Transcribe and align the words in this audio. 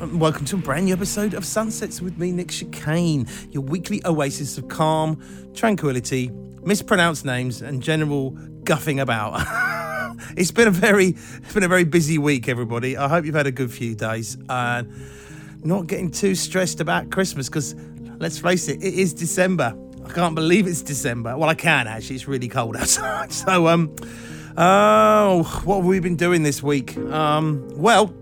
Welcome 0.00 0.44
to 0.46 0.54
a 0.54 0.58
brand 0.60 0.84
new 0.84 0.92
episode 0.92 1.34
of 1.34 1.44
Sunsets 1.44 2.00
with 2.00 2.18
me, 2.18 2.30
Nick 2.30 2.52
Chicane, 2.52 3.26
your 3.50 3.64
weekly 3.64 4.00
oasis 4.04 4.56
of 4.56 4.68
calm, 4.68 5.20
tranquility, 5.54 6.30
mispronounced 6.62 7.24
names, 7.24 7.62
and 7.62 7.82
general 7.82 8.30
guffing 8.62 9.00
about. 9.00 9.42
it's 10.36 10.52
been 10.52 10.68
a 10.68 10.70
very, 10.70 11.16
been 11.52 11.64
a 11.64 11.68
very 11.68 11.82
busy 11.82 12.16
week, 12.16 12.48
everybody. 12.48 12.96
I 12.96 13.08
hope 13.08 13.24
you've 13.24 13.34
had 13.34 13.48
a 13.48 13.50
good 13.50 13.72
few 13.72 13.96
days 13.96 14.38
and 14.48 14.88
not 15.64 15.88
getting 15.88 16.12
too 16.12 16.36
stressed 16.36 16.78
about 16.78 17.10
Christmas 17.10 17.48
because, 17.48 17.74
let's 18.18 18.38
face 18.38 18.68
it, 18.68 18.80
it 18.80 18.94
is 18.94 19.12
December. 19.12 19.76
I 20.06 20.12
can't 20.12 20.36
believe 20.36 20.68
it's 20.68 20.82
December. 20.82 21.36
Well, 21.36 21.48
I 21.48 21.54
can 21.54 21.88
actually. 21.88 22.16
It's 22.16 22.28
really 22.28 22.48
cold 22.48 22.76
outside. 22.80 23.32
So, 23.32 23.66
um, 23.66 23.96
oh, 24.56 25.42
what 25.64 25.78
have 25.78 25.86
we 25.86 25.98
been 25.98 26.16
doing 26.16 26.44
this 26.44 26.62
week? 26.62 26.96
Um, 26.96 27.68
well. 27.74 28.14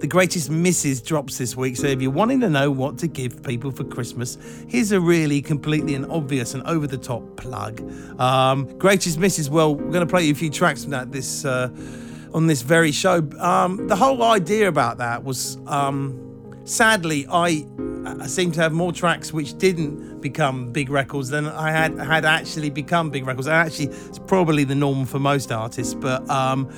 The 0.00 0.06
greatest 0.06 0.48
misses 0.48 1.02
drops 1.02 1.36
this 1.36 1.54
week, 1.54 1.76
so 1.76 1.86
if 1.86 2.00
you're 2.00 2.10
wanting 2.10 2.40
to 2.40 2.48
know 2.48 2.70
what 2.70 2.96
to 2.98 3.06
give 3.06 3.42
people 3.42 3.70
for 3.70 3.84
Christmas, 3.84 4.38
here's 4.66 4.92
a 4.92 5.00
really 5.00 5.42
completely 5.42 5.94
and 5.94 6.06
obvious 6.06 6.54
and 6.54 6.62
over 6.62 6.86
the 6.86 6.96
top 6.96 7.36
plug. 7.36 7.82
Um, 8.18 8.78
greatest 8.78 9.18
misses, 9.18 9.50
well, 9.50 9.74
we're 9.74 9.92
going 9.92 10.06
to 10.06 10.10
play 10.10 10.24
you 10.24 10.32
a 10.32 10.34
few 10.34 10.48
tracks 10.48 10.84
from 10.84 10.92
that 10.92 11.12
this 11.12 11.44
uh, 11.44 11.68
on 12.32 12.46
this 12.46 12.62
very 12.62 12.92
show. 12.92 13.18
Um, 13.38 13.88
the 13.88 13.96
whole 13.96 14.22
idea 14.22 14.68
about 14.68 14.96
that 14.98 15.22
was 15.22 15.58
um, 15.66 16.18
sadly, 16.64 17.26
I, 17.30 17.66
I 18.06 18.26
seem 18.26 18.52
to 18.52 18.60
have 18.60 18.72
more 18.72 18.92
tracks 18.92 19.32
which 19.32 19.56
didn't 19.58 20.20
become 20.20 20.72
big 20.72 20.90
records 20.90 21.28
than 21.28 21.46
I 21.46 21.70
had 21.70 21.98
had 21.98 22.24
actually 22.24 22.70
become 22.70 23.10
big 23.10 23.26
records. 23.26 23.46
Actually, 23.46 23.86
it's 23.86 24.18
probably 24.18 24.64
the 24.64 24.74
norm 24.74 25.06
for 25.06 25.18
most 25.18 25.52
artists, 25.52 25.94
but 25.94 26.28
um, 26.30 26.70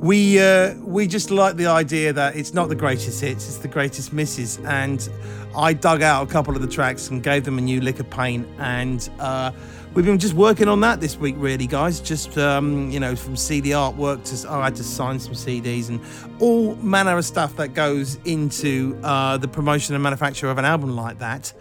we 0.00 0.38
uh, 0.40 0.74
we 0.76 1.06
just 1.06 1.30
like 1.30 1.56
the 1.56 1.66
idea 1.66 2.12
that 2.12 2.36
it's 2.36 2.54
not 2.54 2.68
the 2.68 2.74
greatest 2.74 3.20
hits, 3.20 3.46
it's 3.46 3.58
the 3.58 3.68
greatest 3.68 4.12
misses. 4.12 4.58
And 4.64 5.08
I 5.56 5.72
dug 5.72 6.02
out 6.02 6.28
a 6.28 6.32
couple 6.32 6.54
of 6.54 6.62
the 6.62 6.68
tracks 6.68 7.08
and 7.10 7.22
gave 7.22 7.44
them 7.44 7.58
a 7.58 7.62
new 7.62 7.80
lick 7.80 8.00
of 8.00 8.08
paint 8.10 8.46
and. 8.58 9.08
Uh, 9.18 9.52
We've 9.92 10.04
been 10.04 10.20
just 10.20 10.34
working 10.34 10.68
on 10.68 10.80
that 10.82 11.00
this 11.00 11.16
week, 11.16 11.34
really, 11.36 11.66
guys. 11.66 11.98
Just 11.98 12.38
um, 12.38 12.92
you 12.92 13.00
know, 13.00 13.16
from 13.16 13.34
CD 13.34 13.70
artwork 13.70 14.22
to 14.24 14.48
oh, 14.48 14.60
I 14.60 14.64
had 14.66 14.76
to 14.76 14.84
sign 14.84 15.18
some 15.18 15.32
CDs 15.32 15.88
and 15.88 16.00
all 16.38 16.76
manner 16.76 17.18
of 17.18 17.24
stuff 17.24 17.56
that 17.56 17.74
goes 17.74 18.16
into 18.24 18.96
uh, 19.02 19.36
the 19.36 19.48
promotion 19.48 19.96
and 19.96 20.02
manufacture 20.02 20.48
of 20.48 20.58
an 20.58 20.64
album 20.64 20.94
like 20.94 21.18
that. 21.18 21.52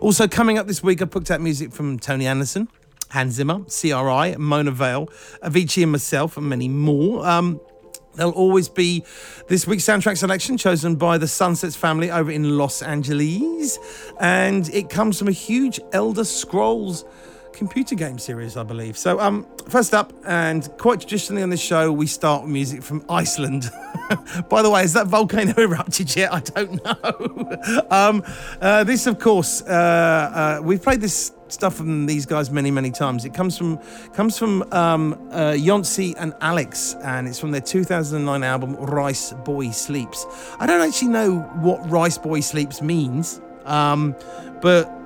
Also, 0.00 0.28
coming 0.28 0.58
up 0.58 0.68
this 0.68 0.80
week, 0.80 1.02
I 1.02 1.06
picked 1.06 1.32
out 1.32 1.40
music 1.40 1.72
from 1.72 1.98
Tony 1.98 2.24
Anderson, 2.24 2.68
Hans 3.10 3.34
Zimmer, 3.34 3.58
CRi, 3.66 4.38
Mona 4.38 4.70
Vale, 4.70 5.08
Avicii, 5.42 5.82
and 5.82 5.90
myself, 5.90 6.36
and 6.36 6.48
many 6.48 6.68
more. 6.68 7.26
Um, 7.26 7.60
There'll 8.14 8.32
always 8.32 8.68
be 8.68 9.04
this 9.48 9.66
week's 9.66 9.84
soundtrack 9.84 10.18
selection 10.18 10.58
chosen 10.58 10.96
by 10.96 11.16
the 11.16 11.26
Sunsets 11.26 11.76
family 11.76 12.10
over 12.10 12.30
in 12.30 12.58
Los 12.58 12.82
Angeles. 12.82 13.78
And 14.20 14.68
it 14.68 14.90
comes 14.90 15.18
from 15.18 15.28
a 15.28 15.32
huge 15.32 15.80
Elder 15.92 16.24
Scrolls 16.24 17.06
computer 17.52 17.94
game 17.94 18.18
series, 18.18 18.56
I 18.56 18.62
believe. 18.62 18.96
So, 18.96 19.20
um, 19.20 19.46
first 19.68 19.94
up, 19.94 20.12
and 20.26 20.68
quite 20.78 21.00
traditionally 21.00 21.42
on 21.42 21.50
this 21.50 21.60
show, 21.60 21.92
we 21.92 22.06
start 22.06 22.42
with 22.42 22.50
music 22.50 22.82
from 22.82 23.04
Iceland. 23.08 23.70
By 24.48 24.62
the 24.62 24.70
way, 24.70 24.82
has 24.82 24.92
that 24.94 25.06
volcano 25.06 25.54
erupted 25.58 26.14
yet? 26.16 26.32
I 26.32 26.40
don't 26.40 26.84
know. 26.84 27.86
um, 27.90 28.22
uh, 28.60 28.84
this, 28.84 29.06
of 29.06 29.18
course, 29.18 29.62
uh, 29.62 30.58
uh, 30.60 30.62
we've 30.62 30.82
played 30.82 31.00
this 31.00 31.32
stuff 31.48 31.74
from 31.74 32.06
these 32.06 32.26
guys 32.26 32.50
many, 32.50 32.70
many 32.70 32.90
times. 32.90 33.24
It 33.24 33.34
comes 33.34 33.56
from 33.56 33.78
comes 34.12 34.38
from 34.38 34.62
um, 34.72 35.28
uh, 35.30 35.56
and 36.18 36.34
Alex, 36.40 36.96
and 37.02 37.28
it's 37.28 37.38
from 37.38 37.50
their 37.50 37.60
2009 37.60 38.42
album 38.42 38.74
Rice 38.76 39.32
Boy 39.44 39.70
Sleeps. 39.70 40.26
I 40.58 40.66
don't 40.66 40.80
actually 40.80 41.08
know 41.08 41.40
what 41.60 41.88
Rice 41.90 42.18
Boy 42.18 42.40
Sleeps 42.40 42.82
means, 42.82 43.40
um, 43.64 44.16
but 44.60 45.01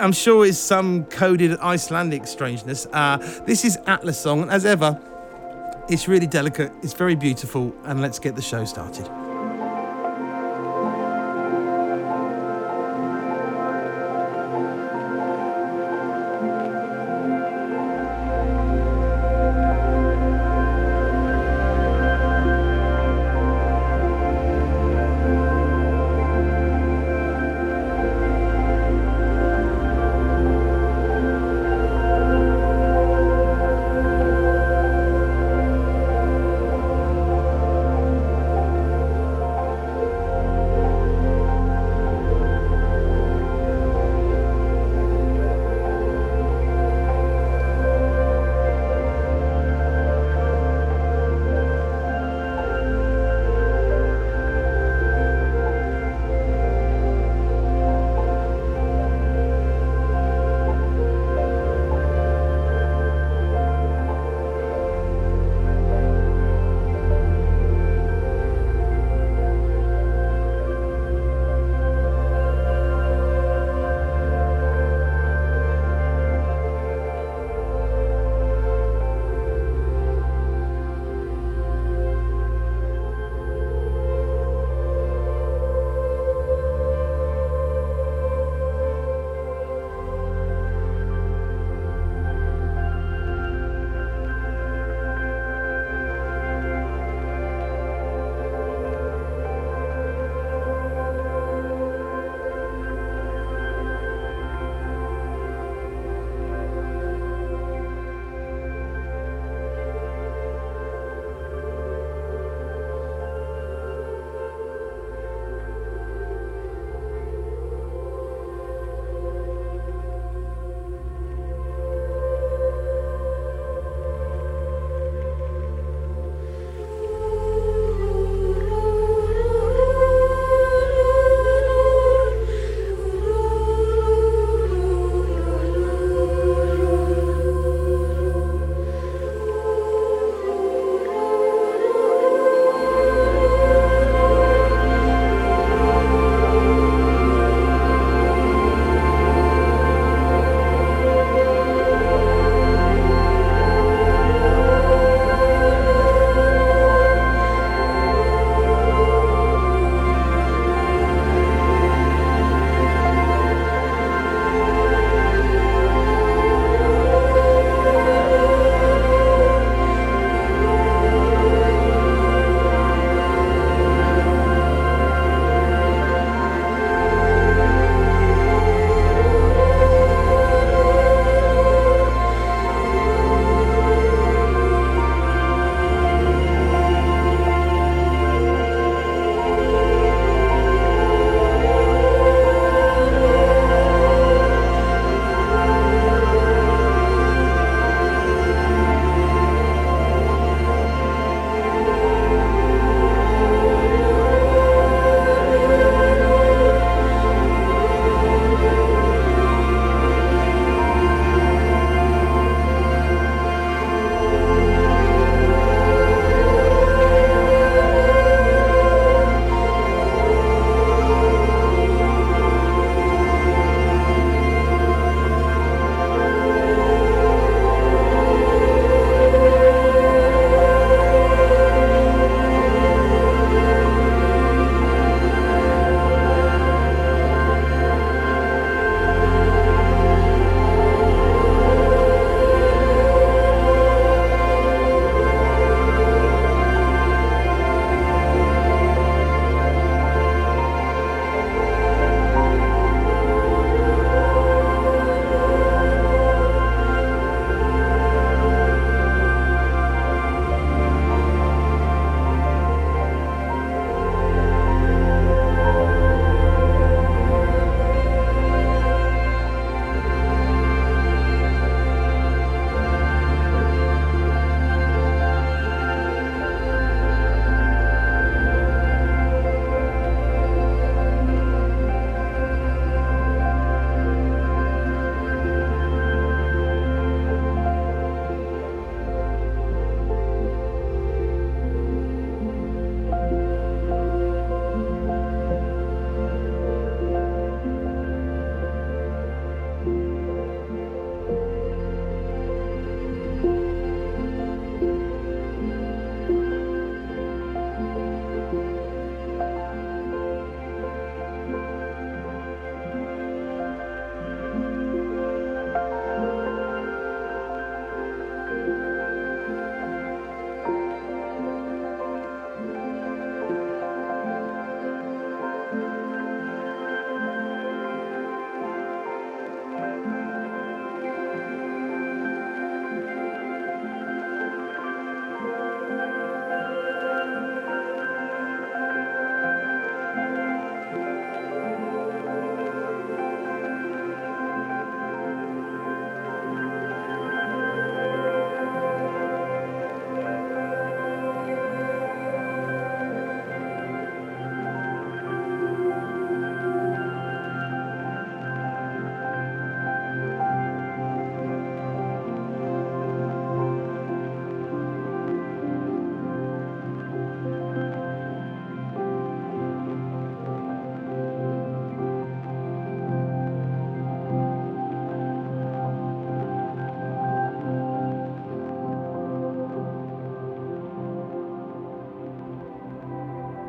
I'm 0.00 0.12
sure 0.12 0.46
it's 0.46 0.58
some 0.58 1.04
coded 1.04 1.58
Icelandic 1.60 2.26
strangeness. 2.26 2.86
Uh, 2.92 3.18
this 3.46 3.64
is 3.64 3.78
Atlas 3.86 4.18
song, 4.18 4.48
as 4.48 4.64
ever, 4.64 4.98
it's 5.90 6.08
really 6.08 6.26
delicate, 6.26 6.72
it's 6.82 6.94
very 6.94 7.14
beautiful, 7.14 7.74
and 7.84 8.00
let's 8.00 8.18
get 8.18 8.34
the 8.34 8.42
show 8.42 8.64
started. 8.64 9.19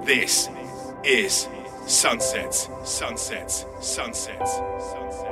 This 0.04 0.50
is 1.04 1.48
Sunsets, 1.86 2.70
Sunsets, 2.84 3.66
Sunsets, 3.80 4.52
Sunsets. 4.80 5.31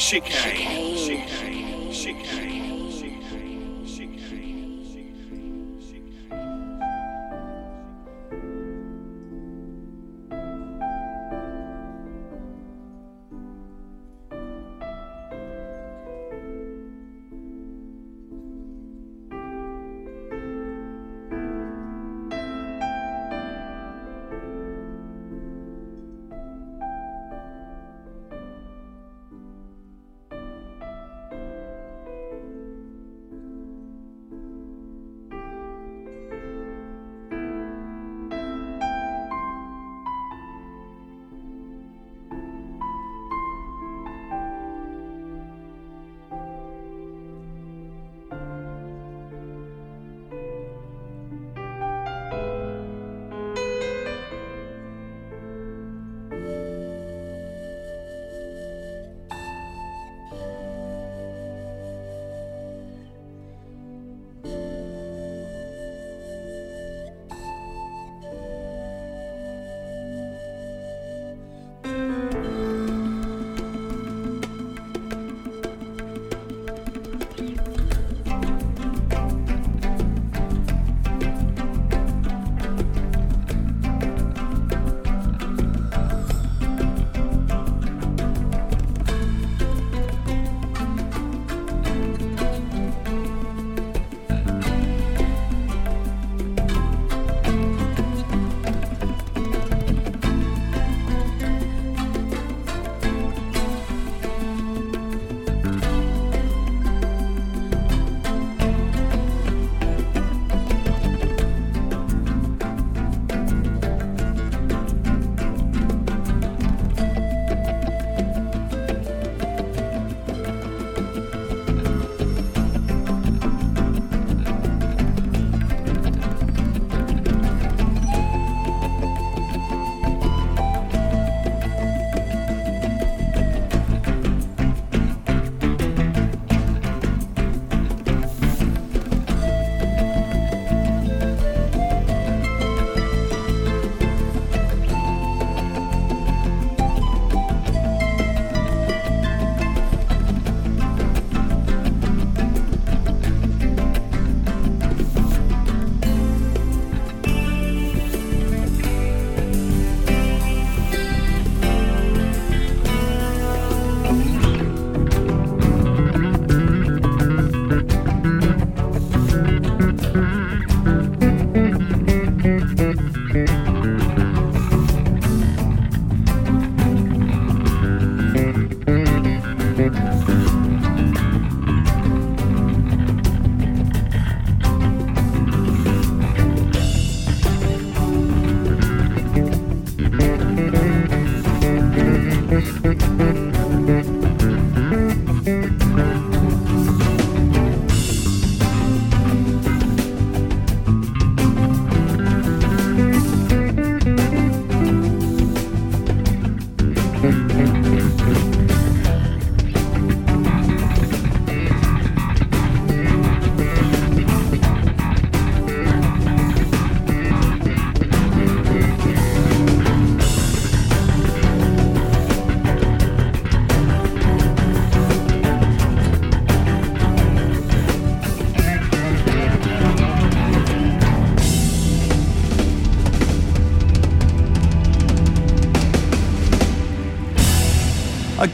Chicane. 0.00 0.32
Chicane. 0.32 0.79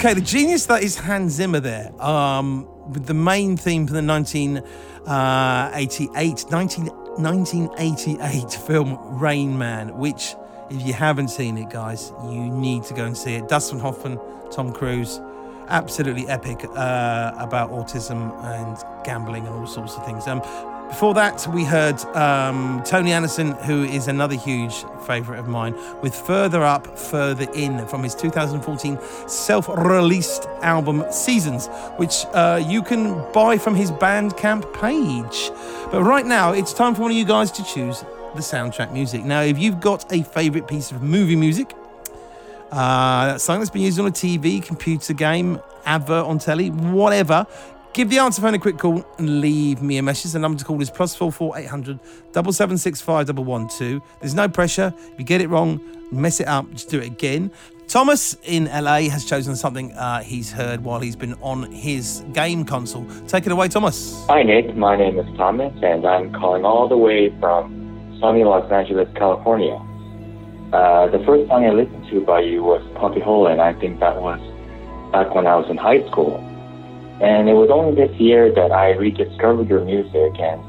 Okay, 0.07 0.15
the 0.15 0.21
genius 0.21 0.67
that 0.67 0.85
is 0.85 0.97
Hans 0.97 1.33
Zimmer 1.33 1.59
there, 1.59 1.91
um, 2.01 2.69
with 2.93 3.07
the 3.07 3.15
main 3.15 3.57
theme 3.57 3.89
for 3.89 3.93
the 3.93 4.05
1988, 4.05 6.45
19, 6.49 6.87
1988 6.87 8.53
film 8.69 9.19
Rain 9.19 9.59
Man, 9.59 9.99
which, 9.99 10.37
if 10.71 10.87
you 10.87 10.93
haven't 10.93 11.27
seen 11.27 11.59
it, 11.59 11.71
guys, 11.71 12.13
you 12.23 12.39
need 12.39 12.85
to 12.85 12.95
go 12.95 13.05
and 13.05 13.17
see 13.17 13.35
it. 13.35 13.49
Dustin 13.49 13.81
Hoffman, 13.81 14.21
Tom 14.53 14.73
Cruise, 14.73 15.21
absolutely 15.67 16.29
epic 16.29 16.65
uh, 16.77 17.33
about 17.37 17.73
autism 17.73 18.33
and 18.45 18.77
gambling 19.05 19.45
and 19.45 19.57
all 19.57 19.67
sorts 19.67 19.97
of 19.97 20.07
things. 20.07 20.29
Um, 20.29 20.41
before 20.89 21.15
that, 21.15 21.47
we 21.49 21.65
heard 21.65 22.01
um, 22.17 22.83
Tony 22.85 23.13
Anderson, 23.13 23.53
who 23.53 23.85
is 23.85 24.09
another 24.09 24.35
huge 24.35 24.85
favourite 25.07 25.39
of 25.39 25.49
mine, 25.49 25.75
with 26.01 26.15
Further 26.15 26.63
Up, 26.63 26.99
Further 26.99 27.47
In 27.55 27.87
from 27.87 28.03
his 28.03 28.15
2014 28.15 28.99
self 29.27 29.69
released 29.69 30.47
album 30.63 31.05
Seasons, 31.11 31.69
which 31.97 32.25
uh, 32.33 32.63
you 32.67 32.83
can 32.83 33.15
buy 33.33 33.59
from 33.59 33.75
his 33.75 33.91
Bandcamp 33.91 34.73
page. 34.75 35.51
But 35.91 36.03
right 36.03 36.25
now, 36.25 36.53
it's 36.53 36.73
time 36.73 36.95
for 36.95 37.03
one 37.03 37.11
of 37.11 37.17
you 37.17 37.25
guys 37.25 37.51
to 37.53 37.65
choose 37.65 38.01
the 38.35 38.43
soundtrack 38.43 38.93
music. 38.93 39.25
Now, 39.25 39.43
if 39.43 39.59
you've 39.59 39.81
got 39.81 40.11
a 40.13 40.23
favourite 40.23 40.69
piece 40.69 40.93
of 40.93 41.03
movie 41.03 41.37
music, 41.37 41.75
uh, 42.71 43.39
something 43.39 43.61
that's 43.61 43.71
been 43.71 43.83
used 43.83 43.99
on 43.99 44.07
a 44.07 44.11
TV, 44.11 44.63
computer 44.63 45.15
game, 45.15 45.61
advert 45.85 46.25
on 46.25 46.39
telly, 46.39 46.71
whatever, 46.71 47.47
Give 47.97 48.11
the 48.11 48.19
answer 48.19 48.43
phone 48.43 48.53
a 48.53 48.59
quick 48.59 48.77
call 48.77 49.03
and 49.17 49.41
leave 49.41 49.81
me 49.81 49.97
a 49.97 50.03
message. 50.03 50.33
The 50.33 50.39
number 50.39 50.59
to 50.59 50.65
call 50.67 50.83
is 50.83 50.91
plus 50.91 51.17
four 51.17 51.33
four 51.33 51.57
eight 51.57 51.65
hundred 51.65 51.99
double 52.33 52.53
seven 52.53 52.77
six 52.77 53.01
five 53.01 53.27
double 53.27 53.45
one 53.45 53.69
two. 53.69 54.03
There's 54.21 54.35
no 54.35 54.51
pressure. 54.51 54.93
If 55.15 55.19
you 55.19 55.25
get 55.25 55.41
it 55.41 55.49
wrong, 55.49 55.81
mess 56.13 56.39
it 56.39 56.47
up, 56.47 56.71
just 56.73 56.91
do 56.91 57.01
it 57.01 57.07
again. 57.07 57.51
Thomas 57.89 58.37
in 58.43 58.67
LA 58.67 59.09
has 59.09 59.25
chosen 59.25 59.57
something 59.57 59.93
uh, 59.93 60.23
he's 60.23 60.53
heard 60.53 60.85
while 60.85 61.01
he's 61.01 61.17
been 61.17 61.33
on 61.41 61.73
his 61.73 62.23
game 62.35 62.67
console. 62.67 63.07
Take 63.29 63.47
it 63.47 63.53
away, 63.53 63.69
Thomas. 63.69 64.27
Hi, 64.29 64.43
Nick. 64.43 64.77
My 64.77 64.95
name 64.95 65.19
is 65.19 65.37
Thomas, 65.39 65.73
and 65.83 66.05
I'm 66.05 66.35
calling 66.35 66.67
all 66.67 66.89
the 66.89 66.99
way 66.99 67.31
from 67.41 68.19
sunny 68.21 68.45
Los 68.45 68.71
Angeles, 68.71 69.09
California. 69.15 69.77
Uh, 70.71 71.07
the 71.07 71.25
first 71.25 71.49
song 71.49 71.65
I 71.65 71.71
listened 71.71 72.07
to 72.11 72.21
by 72.21 72.41
you 72.41 72.63
was 72.63 72.83
Poppiholla, 72.95 73.53
and 73.53 73.63
I 73.63 73.73
think 73.73 74.01
that 74.01 74.21
was 74.21 74.39
back 75.13 75.35
when 75.35 75.47
I 75.47 75.57
was 75.57 75.71
in 75.71 75.79
high 75.79 76.07
school. 76.11 76.46
And 77.21 77.49
it 77.49 77.55
was 77.55 77.71
only 77.73 77.97
this 77.97 78.15
year 78.21 78.53
that 78.53 78.73
I 78.73 78.91
rediscovered 78.91 79.69
your 79.69 79.85
music, 79.85 80.37
and 80.37 80.61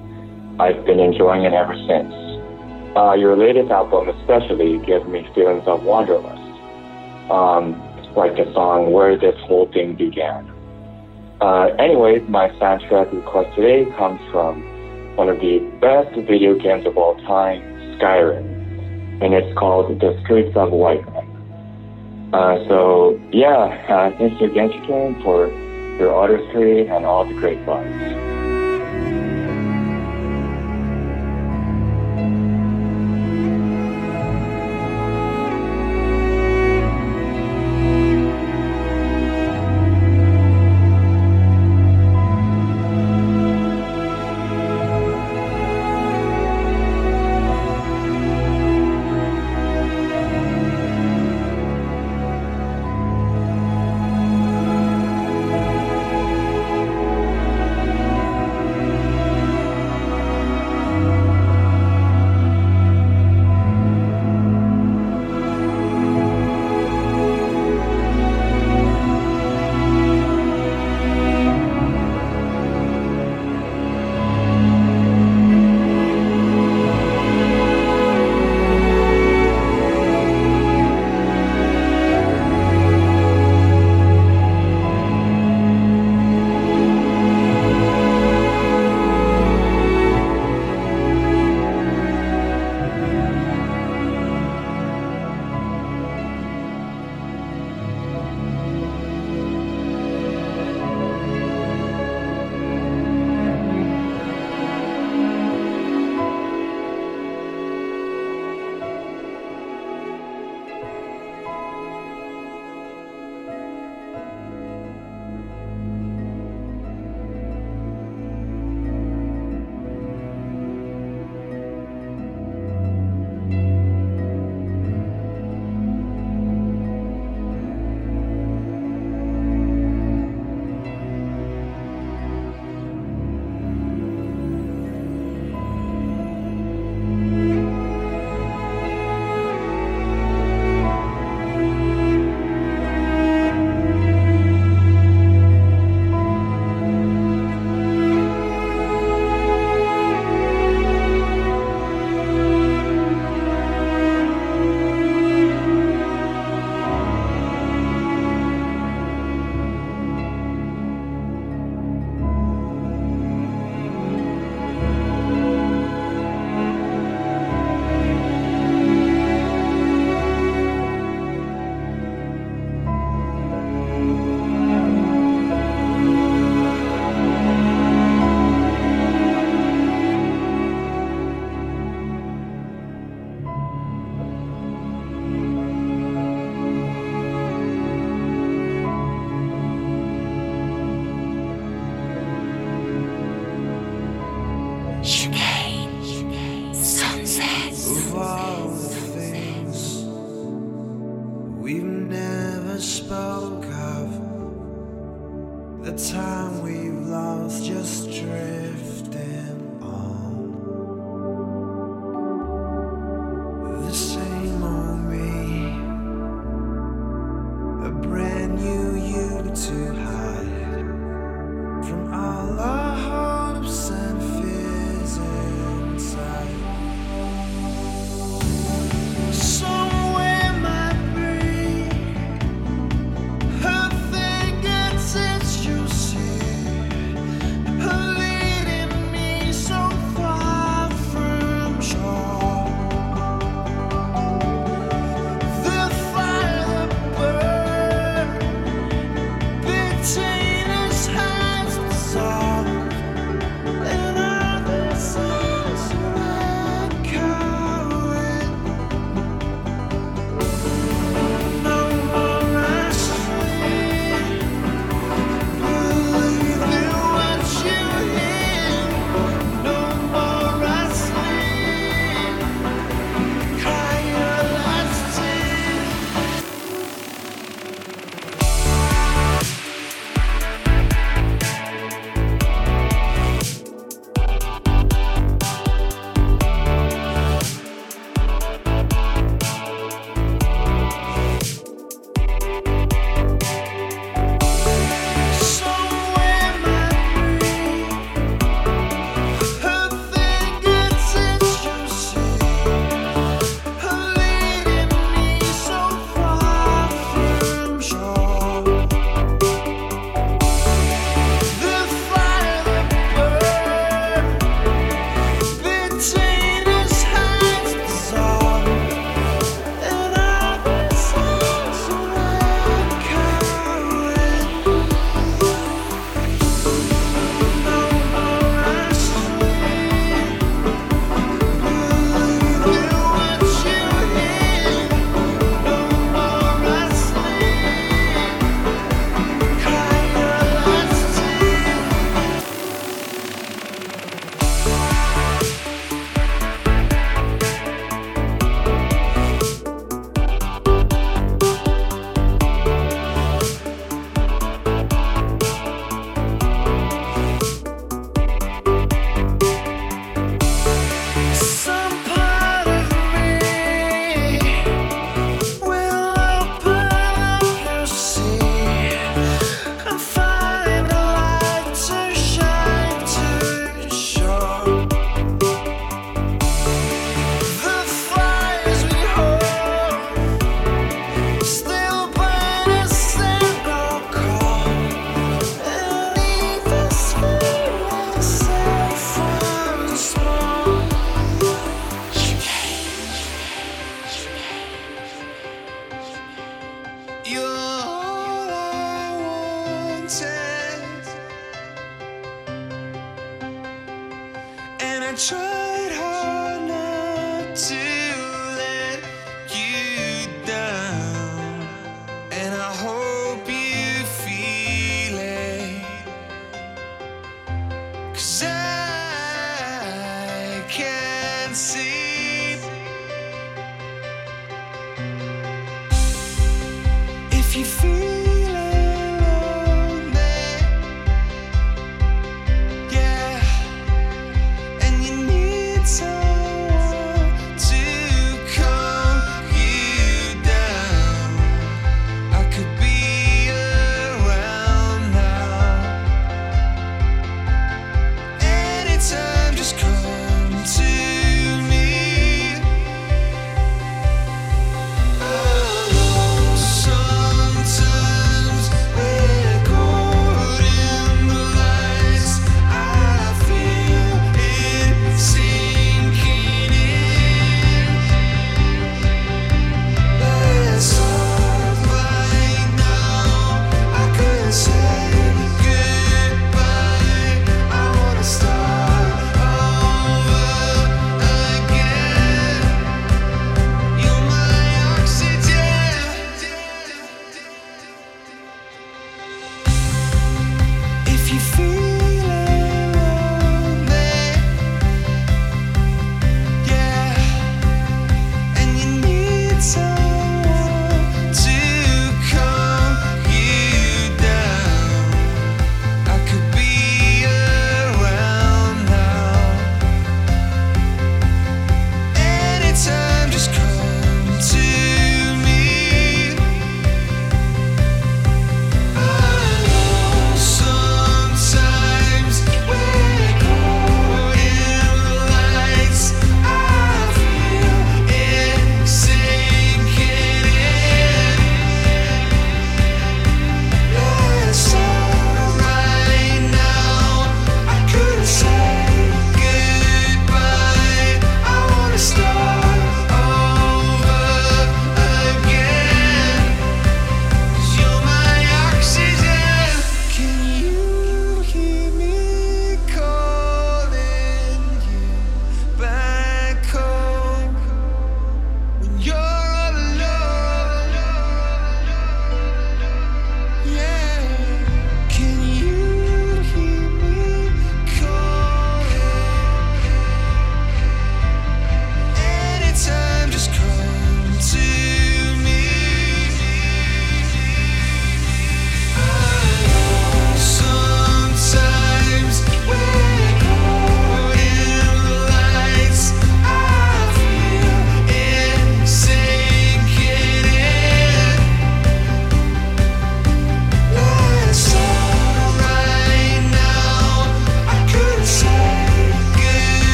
I've 0.62 0.86
been 0.86 0.99
enjoying 0.99 1.43
it 1.43 1.51
ever 1.51 1.75
since. 1.88 2.13
Uh, 2.95 3.13
your 3.13 3.36
latest 3.36 3.69
album 3.69 4.07
especially 4.10 4.79
gives 4.86 5.05
me 5.07 5.27
feelings 5.36 5.67
of 5.67 5.83
wanderlust, 5.83 6.39
um, 7.29 7.75
like 8.15 8.33
the 8.39 8.49
song 8.53 8.91
Where 8.91 9.17
This 9.17 9.36
Whole 9.45 9.69
Thing 9.71 9.95
Began. 9.95 10.47
Uh, 11.41 11.69
my 12.29 12.49
soundtrack 12.57 13.13
request 13.13 13.53
today 13.55 13.86
comes 13.97 14.19
from 14.31 14.63
one 15.17 15.29
of 15.29 15.39
the 15.39 15.60
best 15.81 16.15
video 16.27 16.57
games 16.57 16.88
of 16.88 16.97
all 16.97 17.15
time, 17.27 17.62
Skyrim, 17.99 19.21
and 19.21 19.33
it's 19.33 19.57
called 19.57 19.99
The 19.99 20.17
Streets 20.23 20.55
of 20.55 20.71
White 20.71 21.05
Uh, 22.33 22.57
so, 22.67 23.19
yeah, 23.31 23.67
uh, 23.89 24.17
thank 24.17 24.39
you 24.39 24.49
again, 24.49 24.71
Chicane, 24.71 25.21
for 25.21 25.51
your 25.99 26.13
artistry 26.13 26.88
and 26.88 27.05
all 27.05 27.25
the 27.25 27.33
great 27.33 27.60
vibes. 27.65 28.37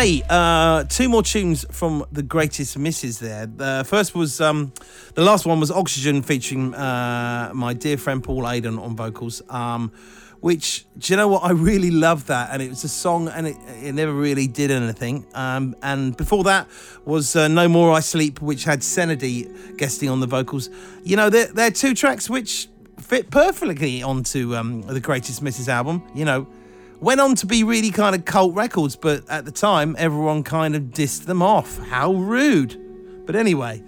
Okay, 0.00 0.22
uh, 0.30 0.84
two 0.84 1.10
more 1.10 1.22
tunes 1.22 1.66
from 1.70 2.06
the 2.10 2.22
greatest 2.22 2.78
misses 2.78 3.18
there. 3.18 3.44
The 3.44 3.84
first 3.86 4.14
was, 4.14 4.40
um, 4.40 4.72
the 5.14 5.20
last 5.22 5.44
one 5.44 5.60
was 5.60 5.70
Oxygen 5.70 6.22
featuring 6.22 6.72
uh, 6.74 7.50
my 7.54 7.74
dear 7.74 7.98
friend 7.98 8.24
Paul 8.24 8.44
Aiden 8.44 8.80
on 8.80 8.96
vocals. 8.96 9.42
Um, 9.50 9.92
which, 10.40 10.86
do 10.96 11.12
you 11.12 11.18
know 11.18 11.28
what? 11.28 11.44
I 11.44 11.50
really 11.50 11.90
love 11.90 12.28
that. 12.28 12.48
And 12.50 12.62
it 12.62 12.70
was 12.70 12.82
a 12.82 12.88
song 12.88 13.28
and 13.28 13.46
it, 13.46 13.56
it 13.82 13.94
never 13.94 14.14
really 14.14 14.46
did 14.46 14.70
anything. 14.70 15.26
Um, 15.34 15.76
and 15.82 16.16
before 16.16 16.44
that 16.44 16.70
was 17.04 17.36
uh, 17.36 17.48
No 17.48 17.68
More 17.68 17.92
I 17.92 18.00
Sleep, 18.00 18.40
which 18.40 18.64
had 18.64 18.80
Senedy 18.80 19.76
guesting 19.76 20.08
on 20.08 20.20
the 20.20 20.26
vocals. 20.26 20.70
You 21.04 21.16
know, 21.16 21.28
they're, 21.28 21.48
they're 21.48 21.70
two 21.70 21.92
tracks 21.92 22.30
which 22.30 22.70
fit 22.98 23.30
perfectly 23.30 24.02
onto 24.02 24.56
um, 24.56 24.80
the 24.80 25.00
Greatest 25.00 25.42
Misses 25.42 25.68
album. 25.68 26.10
You 26.14 26.24
know, 26.24 26.46
went 27.00 27.20
on 27.20 27.34
to 27.36 27.46
be 27.46 27.64
really 27.64 27.90
kind 27.90 28.14
of 28.14 28.24
cult 28.24 28.54
records, 28.54 28.96
but 28.96 29.28
at 29.28 29.44
the 29.44 29.52
time, 29.52 29.96
everyone 29.98 30.42
kind 30.42 30.76
of 30.76 30.82
dissed 30.84 31.24
them 31.24 31.42
off. 31.42 31.78
How 31.78 32.12
rude. 32.12 32.76
But 33.26 33.36
anyway, 33.36 33.82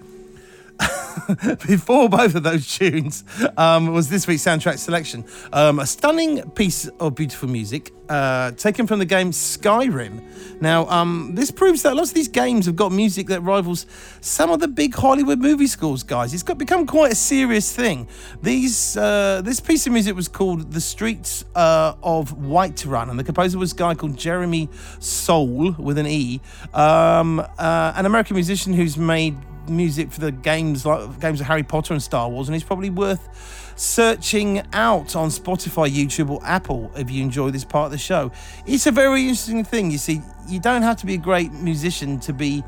before 1.66 2.08
both 2.08 2.34
of 2.34 2.42
those 2.42 2.76
tunes 2.76 3.24
um, 3.56 3.88
was 3.88 4.08
this 4.08 4.26
week's 4.26 4.42
soundtrack 4.42 4.78
selection. 4.78 5.24
Um, 5.52 5.78
a 5.78 5.86
stunning 5.86 6.50
piece 6.50 6.88
of 6.88 7.14
beautiful 7.14 7.48
music 7.48 7.92
uh, 8.08 8.50
taken 8.52 8.86
from 8.86 8.98
the 8.98 9.04
game 9.04 9.30
Skyrim. 9.30 10.60
Now, 10.60 10.86
um, 10.88 11.34
this 11.34 11.50
proves 11.50 11.82
that 11.82 11.96
lots 11.96 12.10
of 12.10 12.14
these 12.14 12.28
games 12.28 12.66
have 12.66 12.76
got 12.76 12.92
music 12.92 13.28
that 13.28 13.40
rivals 13.40 13.86
some 14.20 14.50
of 14.50 14.60
the 14.60 14.68
big 14.68 14.94
Hollywood 14.94 15.38
movie 15.38 15.66
scores, 15.66 16.02
guys. 16.02 16.34
It's 16.34 16.42
got 16.42 16.58
become 16.58 16.86
quite 16.86 17.12
a 17.12 17.16
serious 17.16 17.74
thing. 17.74 18.08
These 18.42 18.96
uh, 18.96 19.42
this 19.42 19.60
piece 19.60 19.86
of 19.86 19.92
music 19.92 20.14
was 20.14 20.28
called 20.28 20.72
"The 20.72 20.80
Streets 20.80 21.44
uh, 21.54 21.94
of 22.02 22.36
Whiterun," 22.36 23.10
and 23.10 23.18
the 23.18 23.24
composer 23.24 23.58
was 23.58 23.72
a 23.72 23.76
guy 23.76 23.94
called 23.94 24.16
Jeremy 24.16 24.68
Soule 24.98 25.72
with 25.78 25.98
an 25.98 26.06
E, 26.06 26.40
um, 26.74 27.40
uh, 27.40 27.92
an 27.96 28.06
American 28.06 28.34
musician 28.34 28.74
who's 28.74 28.96
made 28.96 29.36
music 29.68 30.12
for 30.12 30.20
the 30.20 30.32
games 30.32 30.84
like 30.84 31.20
games 31.20 31.40
of 31.40 31.46
Harry 31.46 31.62
Potter 31.62 31.94
and 31.94 32.02
Star 32.02 32.28
Wars, 32.28 32.48
and 32.48 32.56
it's 32.56 32.64
probably 32.64 32.90
worth 32.90 33.72
searching 33.76 34.62
out 34.72 35.16
on 35.16 35.28
Spotify, 35.28 35.90
YouTube, 35.90 36.30
or 36.30 36.40
Apple 36.44 36.90
if 36.96 37.10
you 37.10 37.22
enjoy 37.22 37.50
this 37.50 37.64
part 37.64 37.86
of 37.86 37.92
the 37.92 37.98
show. 37.98 38.30
It's 38.66 38.86
a 38.86 38.92
very 38.92 39.22
interesting 39.22 39.64
thing. 39.64 39.90
You 39.90 39.98
see, 39.98 40.22
you 40.48 40.60
don't 40.60 40.82
have 40.82 40.98
to 40.98 41.06
be 41.06 41.14
a 41.14 41.18
great 41.18 41.52
musician 41.52 42.20
to 42.20 42.32
be 42.32 42.62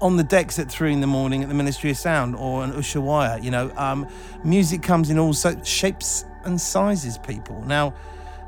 on 0.00 0.16
the 0.16 0.24
decks 0.24 0.58
at 0.58 0.70
three 0.70 0.92
in 0.92 1.00
the 1.00 1.06
morning 1.06 1.42
at 1.42 1.48
the 1.48 1.54
Ministry 1.54 1.90
of 1.90 1.96
Sound 1.96 2.34
or 2.34 2.64
an 2.64 2.72
Ushuaia. 2.72 3.42
You 3.42 3.52
know, 3.52 3.72
um, 3.76 4.08
music 4.44 4.82
comes 4.82 5.10
in 5.10 5.18
all 5.18 5.32
shapes 5.32 6.24
and 6.44 6.60
sizes. 6.60 7.18
People 7.18 7.62
now. 7.62 7.94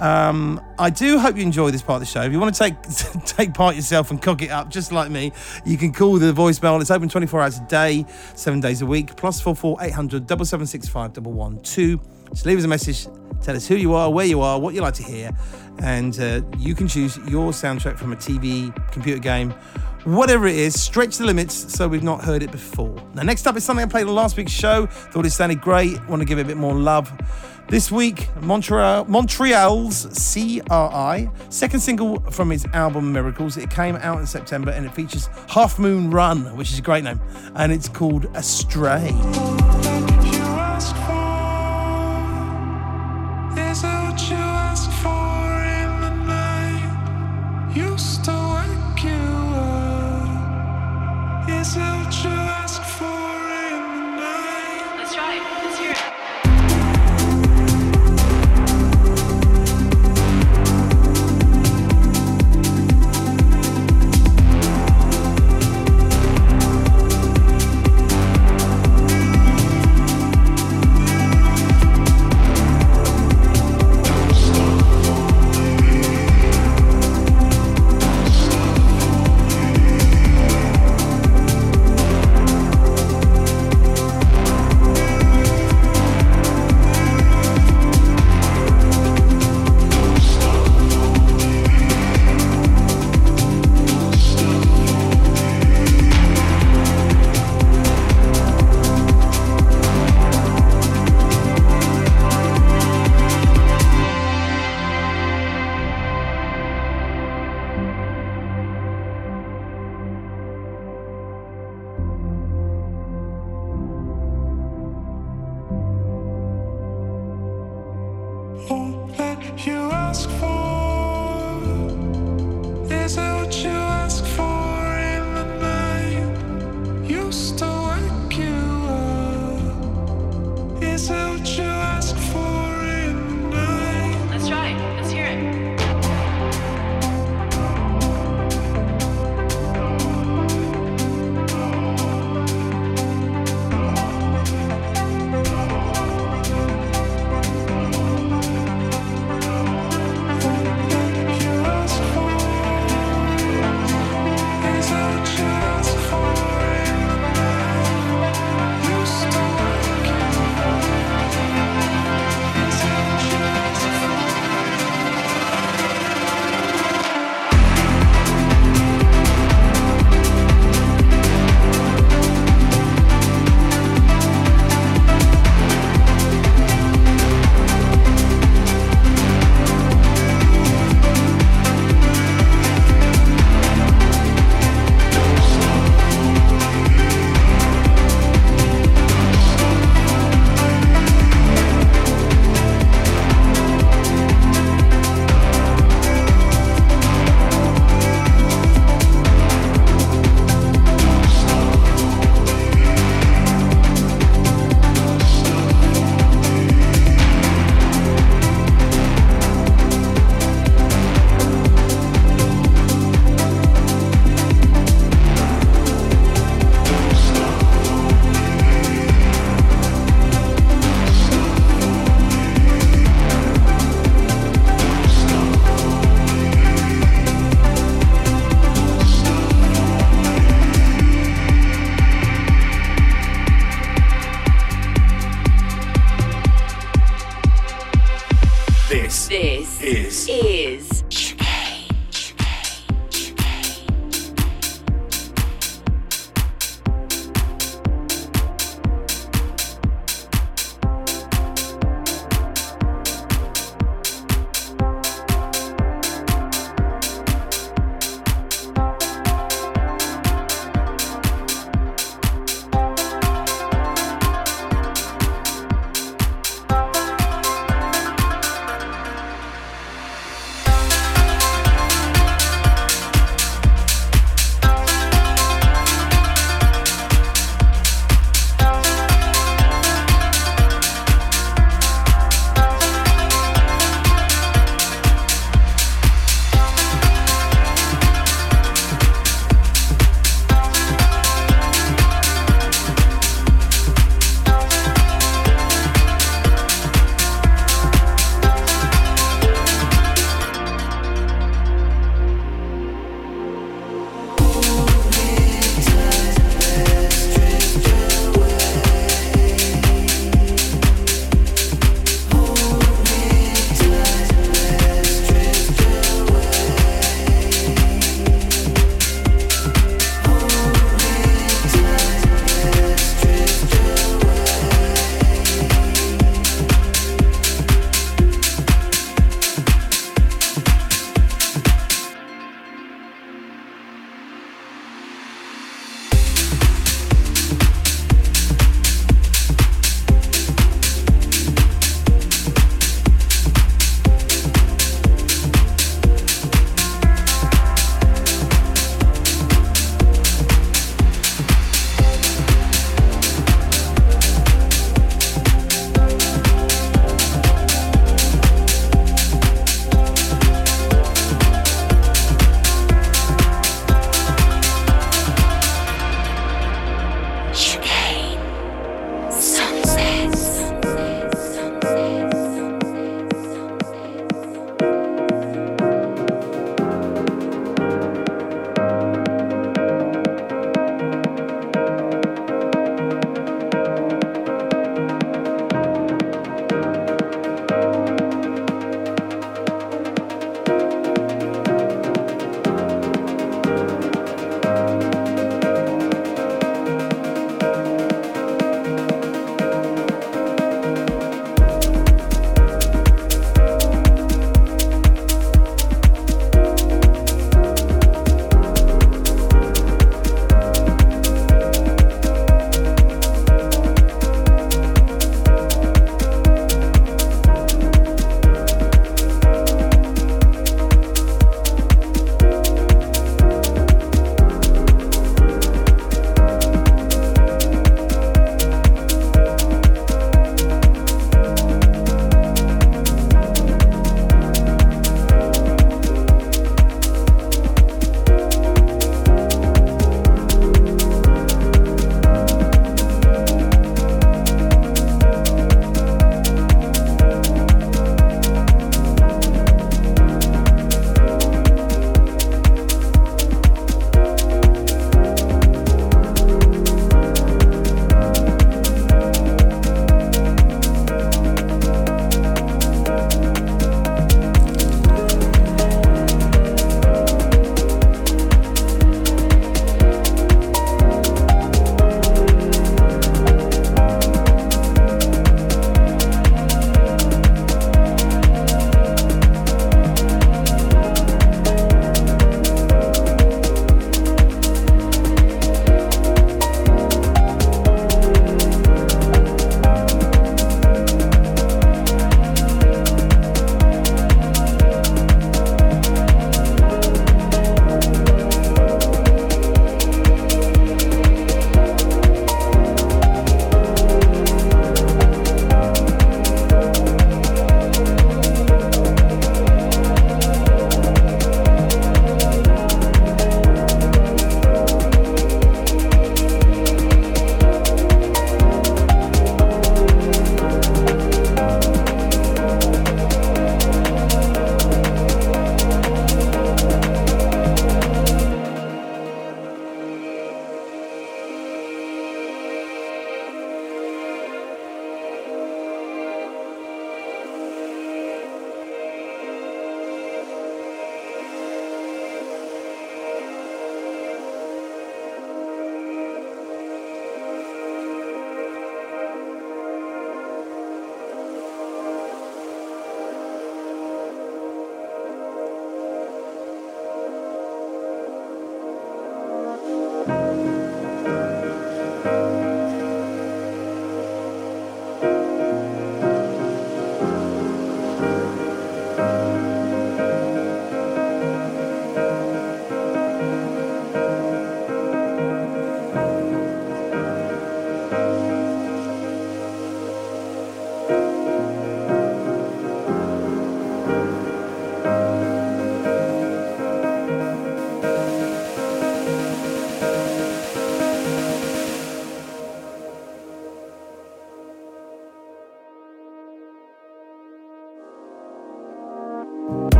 Um, 0.00 0.60
I 0.78 0.88
do 0.88 1.18
hope 1.18 1.36
you 1.36 1.42
enjoy 1.42 1.70
this 1.70 1.82
part 1.82 1.96
of 1.96 2.00
the 2.00 2.06
show. 2.06 2.22
If 2.22 2.32
you 2.32 2.40
want 2.40 2.54
to 2.54 2.58
take 2.58 2.82
take 3.26 3.52
part 3.52 3.76
yourself 3.76 4.10
and 4.10 4.20
cook 4.20 4.40
it 4.40 4.50
up, 4.50 4.70
just 4.70 4.92
like 4.92 5.10
me, 5.10 5.32
you 5.66 5.76
can 5.76 5.92
call 5.92 6.18
the 6.18 6.32
voicemail. 6.32 6.80
It's 6.80 6.90
open 6.90 7.08
24 7.08 7.42
hours 7.42 7.58
a 7.58 7.66
day, 7.66 8.06
seven 8.34 8.60
days 8.60 8.80
a 8.80 8.86
week. 8.86 9.14
Plus 9.16 9.40
four 9.40 9.54
four 9.54 9.76
eight 9.82 9.92
hundred 9.92 10.26
double 10.26 10.46
seven 10.46 10.66
six 10.66 10.88
five 10.88 11.12
double 11.12 11.32
one 11.32 11.60
two. 11.60 12.00
Just 12.30 12.46
leave 12.46 12.58
us 12.58 12.64
a 12.64 12.68
message. 12.68 13.08
Tell 13.42 13.54
us 13.56 13.66
who 13.66 13.76
you 13.76 13.94
are, 13.94 14.10
where 14.10 14.26
you 14.26 14.40
are, 14.40 14.58
what 14.58 14.74
you 14.74 14.80
like 14.80 14.94
to 14.94 15.02
hear, 15.02 15.32
and 15.80 16.18
uh, 16.18 16.42
you 16.58 16.74
can 16.74 16.88
choose 16.88 17.16
your 17.28 17.52
soundtrack 17.52 17.98
from 17.98 18.12
a 18.12 18.16
TV, 18.16 18.74
computer 18.92 19.18
game, 19.18 19.54
whatever 20.04 20.46
it 20.46 20.56
is. 20.56 20.80
Stretch 20.80 21.18
the 21.18 21.24
limits 21.24 21.74
so 21.74 21.88
we've 21.88 22.02
not 22.02 22.24
heard 22.24 22.42
it 22.42 22.50
before. 22.50 22.96
Now, 23.14 23.22
next 23.22 23.46
up 23.46 23.56
is 23.56 23.64
something 23.64 23.84
I 23.84 23.88
played 23.88 24.06
on 24.06 24.14
last 24.14 24.36
week's 24.36 24.52
show. 24.52 24.86
Thought 24.86 25.26
it 25.26 25.30
sounded 25.30 25.60
great. 25.60 26.04
Want 26.08 26.20
to 26.20 26.26
give 26.26 26.38
it 26.38 26.42
a 26.42 26.46
bit 26.46 26.56
more 26.56 26.74
love. 26.74 27.12
This 27.68 27.92
week, 27.92 28.28
Montreal, 28.40 29.04
Montreal's 29.04 30.06
CRi, 30.06 31.52
second 31.52 31.78
single 31.78 32.18
from 32.32 32.50
his 32.50 32.66
album 32.72 33.12
Miracles. 33.12 33.56
It 33.56 33.70
came 33.70 33.94
out 33.96 34.18
in 34.18 34.26
September 34.26 34.72
and 34.72 34.84
it 34.84 34.92
features 34.92 35.28
Half 35.48 35.78
Moon 35.78 36.10
Run, 36.10 36.56
which 36.56 36.72
is 36.72 36.80
a 36.80 36.82
great 36.82 37.04
name, 37.04 37.20
and 37.54 37.70
it's 37.70 37.88
called 37.88 38.24
Astray. 38.34 39.12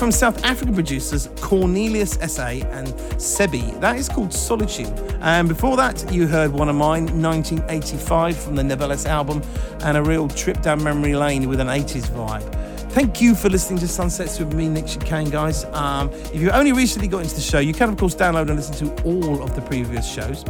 From 0.00 0.10
South 0.10 0.42
African 0.46 0.74
producers 0.74 1.28
Cornelius 1.42 2.16
S.A. 2.22 2.62
and 2.70 2.88
Sebee. 3.18 3.78
That 3.82 3.96
is 3.96 4.08
called 4.08 4.32
Solitude. 4.32 4.88
And 5.20 5.46
before 5.46 5.76
that, 5.76 6.10
you 6.10 6.26
heard 6.26 6.52
one 6.52 6.70
of 6.70 6.74
mine, 6.74 7.04
1985 7.20 8.34
from 8.34 8.56
the 8.56 8.64
Nevertheless 8.64 9.04
album, 9.04 9.42
and 9.80 9.98
a 9.98 10.02
real 10.02 10.26
trip 10.26 10.62
down 10.62 10.82
memory 10.82 11.14
lane 11.14 11.50
with 11.50 11.60
an 11.60 11.66
80s 11.66 12.06
vibe. 12.06 12.50
Thank 12.92 13.20
you 13.20 13.34
for 13.34 13.50
listening 13.50 13.78
to 13.80 13.88
Sunsets 13.88 14.38
with 14.38 14.54
me, 14.54 14.70
Nick 14.70 14.86
Chicane, 14.86 15.28
guys. 15.28 15.66
Um, 15.66 16.10
if 16.32 16.36
you 16.36 16.50
only 16.50 16.72
recently 16.72 17.06
got 17.06 17.18
into 17.18 17.34
the 17.34 17.42
show, 17.42 17.58
you 17.58 17.74
can, 17.74 17.90
of 17.90 17.98
course, 17.98 18.14
download 18.14 18.48
and 18.48 18.56
listen 18.56 18.88
to 18.88 19.02
all 19.02 19.42
of 19.42 19.54
the 19.54 19.60
previous 19.60 20.10
shows 20.10 20.44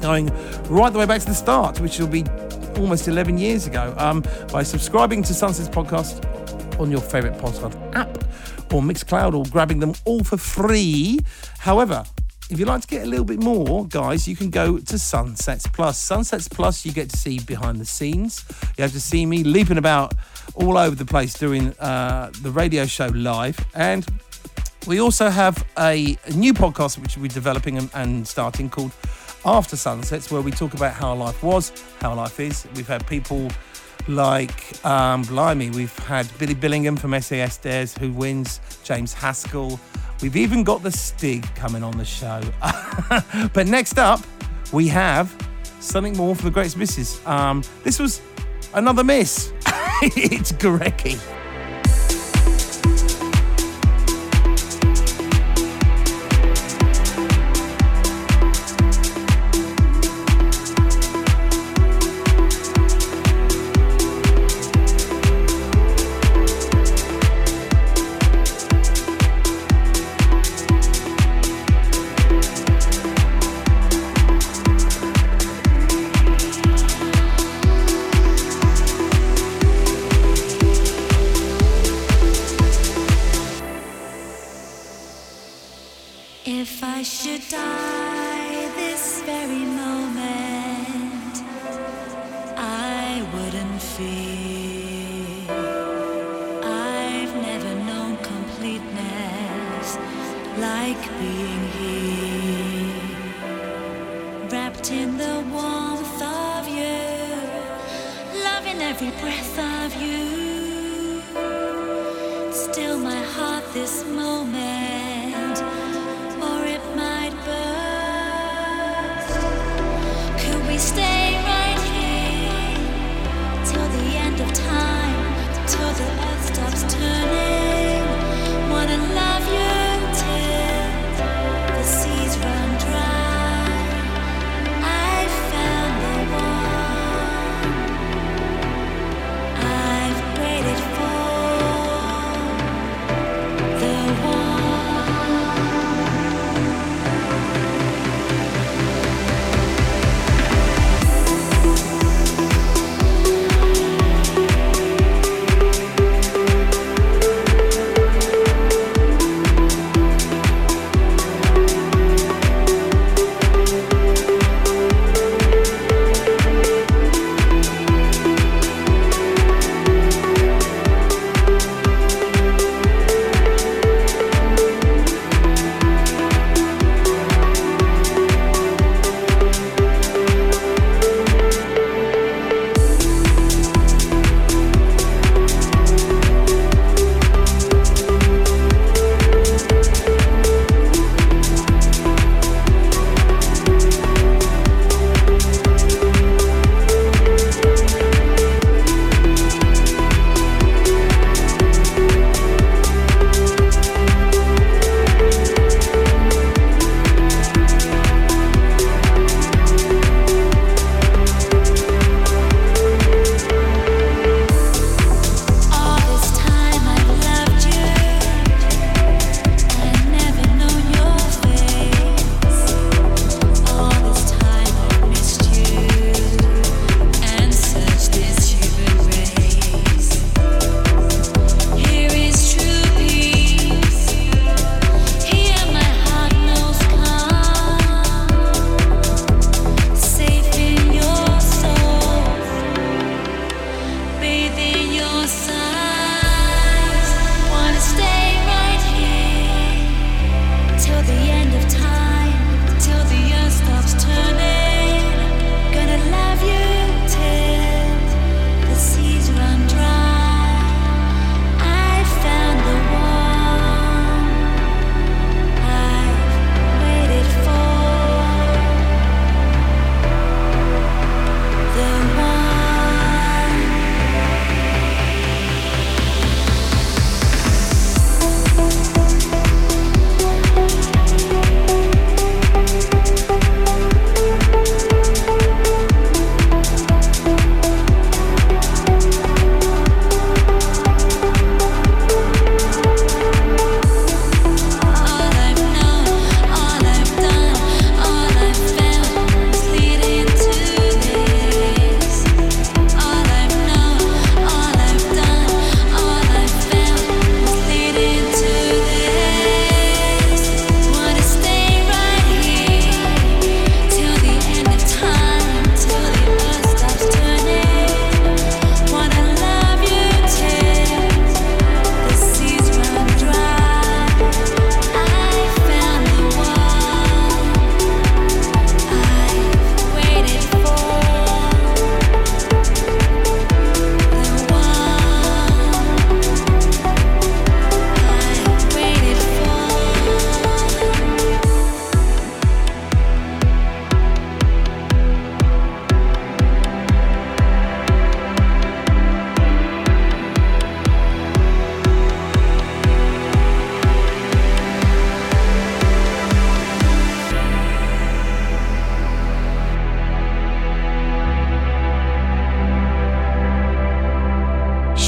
going 0.00 0.26
right 0.68 0.92
the 0.92 0.98
way 0.98 1.06
back 1.06 1.20
to 1.20 1.26
the 1.26 1.34
start, 1.34 1.78
which 1.78 2.00
will 2.00 2.08
be 2.08 2.24
almost 2.76 3.06
11 3.06 3.38
years 3.38 3.68
ago, 3.68 3.94
um, 3.96 4.24
by 4.52 4.64
subscribing 4.64 5.22
to 5.22 5.32
Sunsets 5.32 5.68
Podcast 5.68 6.28
on 6.80 6.90
your 6.90 7.00
favourite 7.00 7.38
podcast 7.38 7.81
or 8.72 8.82
Mixcloud 8.82 9.34
or 9.34 9.44
grabbing 9.50 9.80
them 9.80 9.94
all 10.04 10.24
for 10.24 10.36
free. 10.36 11.18
However, 11.58 12.04
if 12.50 12.58
you'd 12.58 12.68
like 12.68 12.82
to 12.82 12.86
get 12.86 13.02
a 13.02 13.06
little 13.06 13.24
bit 13.24 13.42
more, 13.42 13.86
guys, 13.86 14.28
you 14.28 14.36
can 14.36 14.50
go 14.50 14.78
to 14.78 14.98
Sunsets 14.98 15.66
Plus. 15.68 15.96
Sunsets 15.96 16.48
Plus, 16.48 16.84
you 16.84 16.92
get 16.92 17.08
to 17.08 17.16
see 17.16 17.38
behind 17.38 17.78
the 17.78 17.84
scenes. 17.84 18.44
You 18.76 18.82
have 18.82 18.92
to 18.92 19.00
see 19.00 19.24
me 19.24 19.42
leaping 19.42 19.78
about 19.78 20.14
all 20.54 20.76
over 20.76 20.94
the 20.94 21.06
place 21.06 21.32
doing 21.32 21.72
uh, 21.78 22.30
the 22.42 22.50
radio 22.50 22.84
show 22.84 23.06
live. 23.06 23.58
And 23.74 24.06
we 24.86 25.00
also 25.00 25.30
have 25.30 25.64
a, 25.78 26.16
a 26.26 26.32
new 26.32 26.52
podcast 26.52 26.98
which 26.98 27.16
we're 27.16 27.28
developing 27.28 27.78
and, 27.78 27.90
and 27.94 28.28
starting 28.28 28.68
called 28.68 28.92
After 29.46 29.76
Sunsets, 29.76 30.30
where 30.30 30.42
we 30.42 30.50
talk 30.50 30.74
about 30.74 30.92
how 30.92 31.14
life 31.14 31.42
was, 31.42 31.72
how 32.00 32.14
life 32.14 32.38
is. 32.38 32.66
We've 32.74 32.88
had 32.88 33.06
people 33.06 33.48
like, 34.08 34.84
um, 34.84 35.22
blimey, 35.22 35.70
we've 35.70 35.96
had 36.00 36.26
Billy 36.38 36.54
Billingham 36.54 36.98
from 36.98 37.18
SAS 37.20 37.56
Dares 37.56 37.96
who 37.98 38.12
wins, 38.12 38.60
James 38.84 39.12
Haskell. 39.12 39.78
We've 40.20 40.36
even 40.36 40.64
got 40.64 40.82
the 40.82 40.92
Stig 40.92 41.46
coming 41.54 41.82
on 41.82 41.96
the 41.96 42.04
show. 42.04 42.40
but 43.52 43.66
next 43.66 43.98
up, 43.98 44.20
we 44.72 44.88
have 44.88 45.34
something 45.80 46.16
more 46.16 46.34
for 46.34 46.42
the 46.42 46.50
greatest 46.50 46.76
misses. 46.76 47.20
Um, 47.26 47.62
this 47.82 47.98
was 47.98 48.22
another 48.74 49.04
miss. 49.04 49.52
it's 50.02 50.52
Gorecki. 50.52 51.20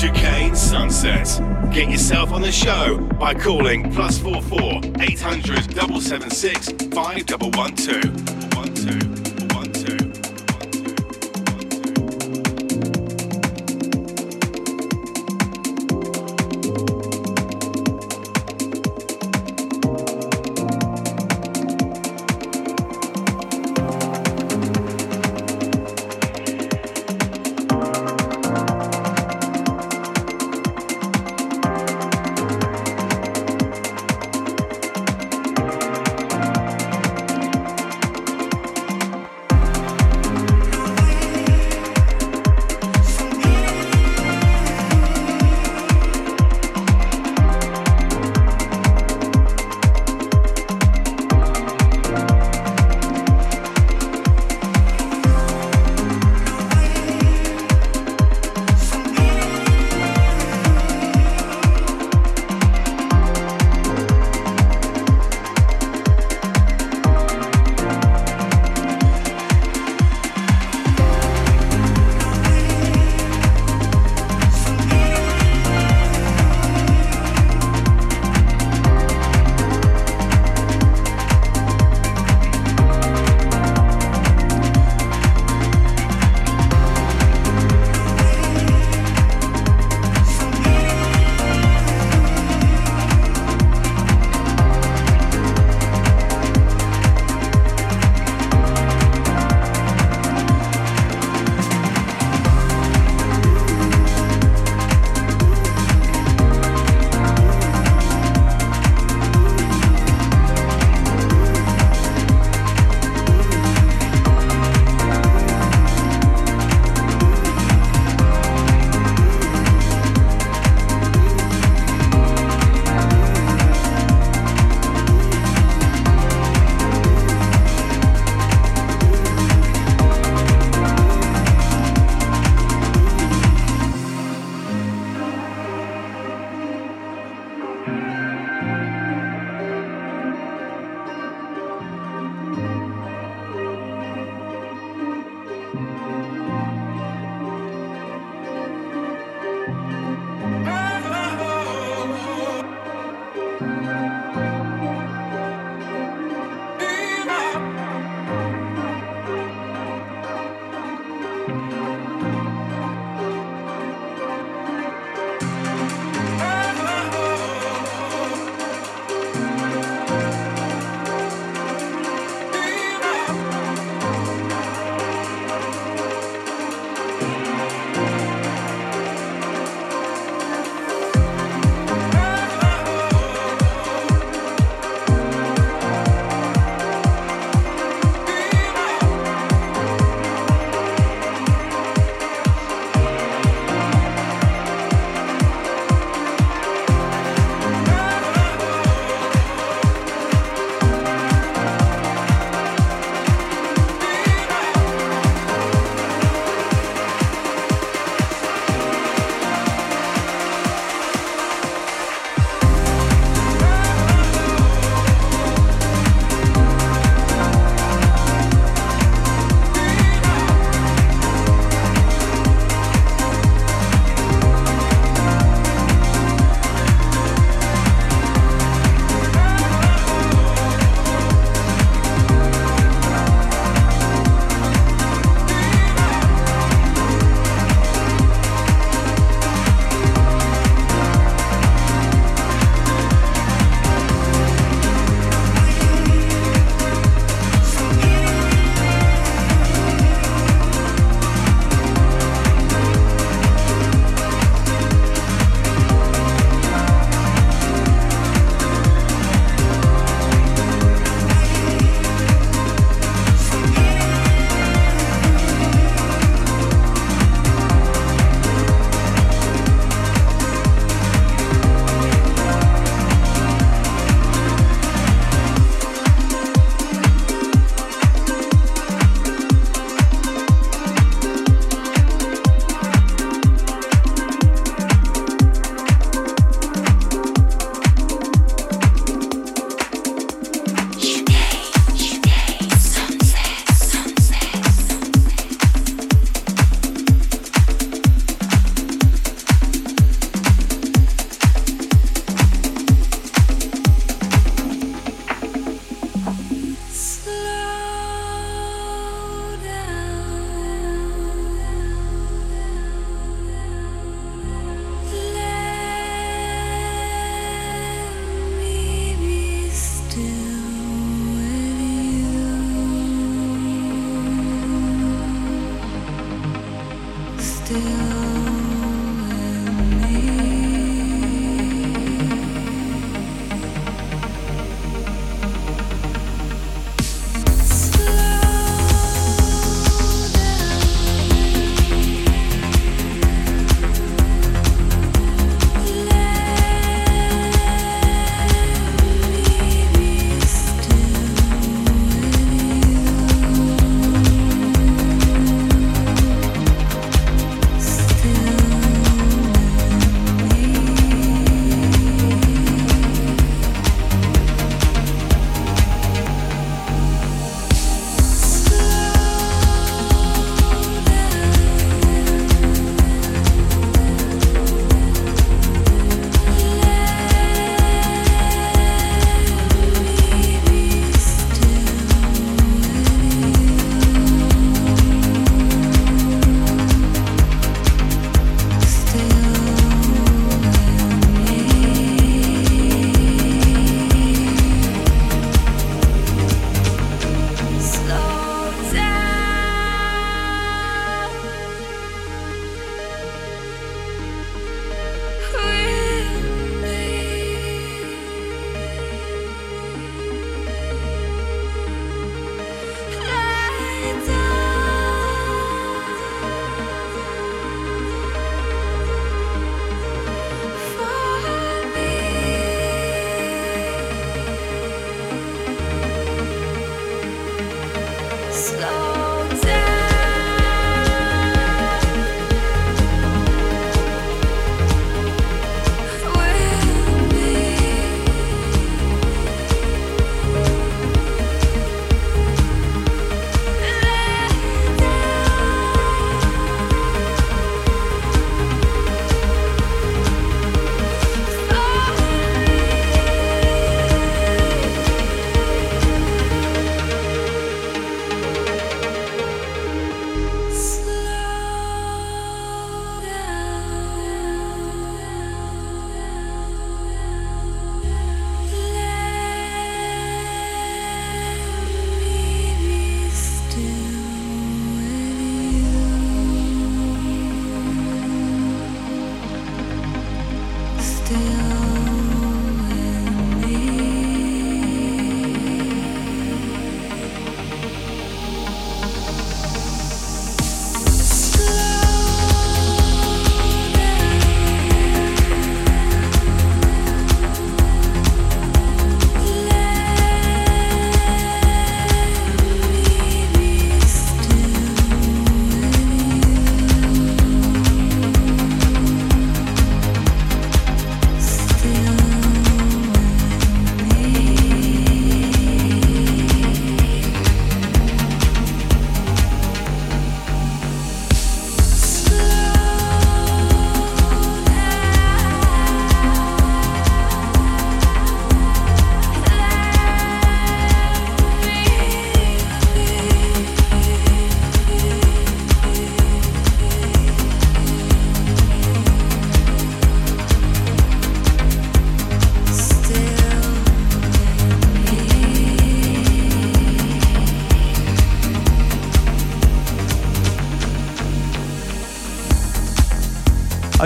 Chicane 0.04 0.54
Sunset. 0.54 1.40
Get 1.72 1.90
yourself 1.90 2.30
on 2.30 2.42
the 2.42 2.52
show 2.52 2.98
by 3.18 3.32
calling 3.32 3.90
plus 3.90 4.18
44 4.18 4.82
800 5.00 5.72
776 5.72 6.72
5112. 6.92 9.13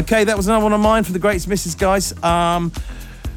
Okay, 0.09 0.25
that 0.25 0.39
was 0.39 0.47
another 0.47 0.63
one 0.63 0.73
of 0.73 0.81
mine 0.81 1.05
for 1.05 1.13
the 1.13 1.19
Greats 1.19 1.47
Misses, 1.47 1.75
guys. 1.75 2.15
Um, 2.25 2.73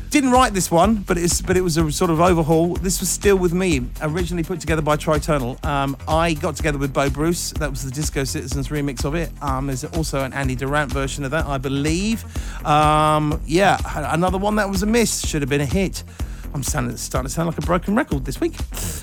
didn't 0.10 0.32
write 0.32 0.54
this 0.54 0.72
one, 0.72 0.96
but 0.96 1.18
it's 1.18 1.42
but 1.42 1.58
it 1.58 1.62
was 1.62 1.76
a 1.76 1.92
sort 1.92 2.10
of 2.10 2.22
overhaul. 2.22 2.76
This 2.76 3.02
was 3.02 3.10
still 3.10 3.36
with 3.36 3.52
me, 3.52 3.90
originally 4.02 4.44
put 4.46 4.62
together 4.62 4.82
by 4.82 4.96
Tritonal. 4.96 5.62
Um, 5.66 5.98
I 6.08 6.34
got 6.34 6.56
together 6.56 6.78
with 6.78 6.94
Bo 6.94 7.10
Bruce. 7.10 7.52
That 7.60 7.70
was 7.70 7.84
the 7.84 7.92
Disco 7.92 8.24
Citizens 8.24 8.70
remix 8.70 9.04
of 9.04 9.16
it. 9.16 9.32
Um, 9.42 9.68
there's 9.68 9.84
also 9.84 10.24
an 10.24 10.32
Andy 10.32 10.56
Durant 10.56 10.94
version 10.94 11.26
of 11.26 11.32
that, 11.32 11.46
I 11.46 11.58
believe. 11.58 12.24
Um, 12.66 13.42
yeah, 13.46 13.78
another 14.14 14.38
one 14.38 14.56
that 14.56 14.70
was 14.70 14.82
a 14.82 14.86
miss. 14.86 15.28
Should 15.28 15.42
have 15.42 15.50
been 15.50 15.60
a 15.60 15.66
hit. 15.66 16.06
I'm 16.54 16.64
sounding, 16.64 16.98
starting 16.98 17.30
to 17.30 17.34
sound 17.34 17.48
like 17.48 17.58
a 17.58 17.62
broken 17.62 17.96
record 17.96 18.26
this 18.26 18.42
week. 18.42 18.58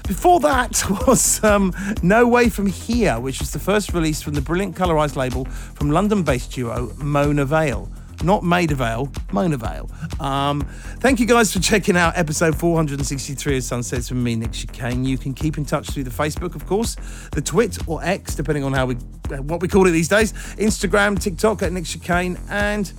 Before 0.07 0.41
that 0.41 0.83
was 1.07 1.43
um, 1.43 1.73
No 2.03 2.27
Way 2.27 2.49
From 2.49 2.67
Here, 2.67 3.19
which 3.19 3.41
was 3.41 3.53
the 3.53 3.59
first 3.59 3.93
release 3.95 4.21
from 4.21 4.35
the 4.35 4.41
brilliant 4.41 4.77
Colorize 4.77 5.17
label 5.17 5.45
from 5.47 5.91
London 5.91 6.23
based 6.23 6.53
duo 6.53 6.93
Mona 6.99 7.45
Vale. 7.45 7.91
Not 8.25 8.43
Maida 8.43 8.75
Vale, 8.75 9.11
Mona 9.33 9.57
Vale. 9.57 9.89
Um, 10.19 10.63
thank 10.99 11.21
you 11.21 11.27
guys 11.27 11.53
for 11.53 11.61
checking 11.61 11.97
out 11.97 12.19
episode 12.19 12.59
463 12.59 13.59
of 13.59 13.63
Sunsets 13.63 14.11
with 14.11 14.19
me, 14.19 14.35
Nick 14.35 14.51
Chicane. 14.51 15.05
You 15.05 15.17
can 15.17 15.35
keep 15.35 15.57
in 15.57 15.65
touch 15.65 15.91
through 15.91 16.03
the 16.03 16.11
Facebook, 16.11 16.57
of 16.57 16.67
course, 16.67 16.97
the 17.31 17.41
Twit 17.41 17.79
or 17.87 18.03
X, 18.03 18.35
depending 18.35 18.65
on 18.65 18.73
how 18.73 18.87
we 18.87 18.95
what 19.41 19.61
we 19.61 19.69
call 19.69 19.87
it 19.87 19.93
these 19.93 20.09
days, 20.09 20.33
Instagram, 20.57 21.19
TikTok 21.21 21.63
at 21.63 21.73
Nick 21.73 21.85
Chicane, 21.85 22.39
and 22.49 22.93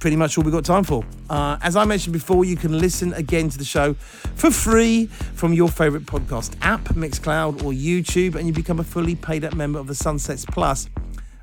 pretty 0.00 0.16
much 0.16 0.36
all 0.36 0.44
we've 0.44 0.52
got 0.52 0.64
time 0.64 0.84
for. 0.84 1.04
Uh, 1.30 1.58
as 1.62 1.76
I 1.76 1.84
mentioned 1.84 2.12
before, 2.12 2.44
you 2.44 2.56
can 2.56 2.78
listen 2.78 3.12
again 3.14 3.48
to 3.48 3.58
the 3.58 3.64
show 3.64 3.94
for 4.34 4.50
free 4.50 5.06
from 5.06 5.52
your 5.52 5.68
favourite 5.68 6.06
podcast 6.06 6.56
app, 6.62 6.82
Mixcloud 6.90 7.64
or 7.64 7.72
YouTube, 7.72 8.34
and 8.34 8.46
you 8.46 8.52
become 8.52 8.80
a 8.80 8.84
fully 8.84 9.14
paid 9.14 9.44
up 9.44 9.54
member 9.54 9.78
of 9.78 9.86
the 9.86 9.94
Sunsets 9.94 10.44
Plus, 10.44 10.88